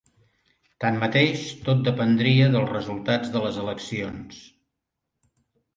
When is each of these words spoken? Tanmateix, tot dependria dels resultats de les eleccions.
Tanmateix, 0.85 1.43
tot 1.67 1.85
dependria 1.89 2.49
dels 2.57 2.73
resultats 2.75 3.35
de 3.37 3.45
les 3.47 3.63
eleccions. 3.67 4.43